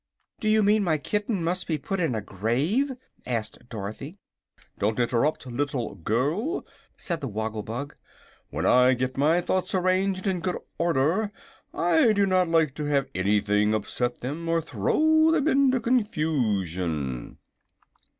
[0.39, 2.91] "Do you mean my kitten must be put in a grave?"
[3.27, 4.17] asked Dorothy.
[4.79, 6.65] "Don't interrupt, little girl,"
[6.97, 7.95] said the Woggle Bug.
[8.49, 11.31] "When I get my thoughts arranged in good order
[11.71, 17.37] I do not like to have anything upset them or throw them into confusion."